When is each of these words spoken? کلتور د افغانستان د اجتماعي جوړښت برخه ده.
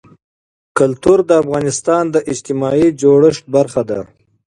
کلتور 0.77 1.19
د 1.29 1.31
افغانستان 1.43 2.03
د 2.11 2.15
اجتماعي 2.31 2.87
جوړښت 3.01 3.43
برخه 3.55 3.81
ده. 3.89 3.99